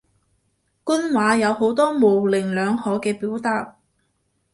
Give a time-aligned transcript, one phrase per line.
[0.83, 3.75] 官話有好多模棱兩可嘅表達